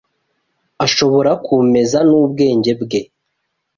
ashobora 0.85 1.31
kumeza 1.45 1.99
n'ubwenge 2.09 2.71
bwe 2.81 3.01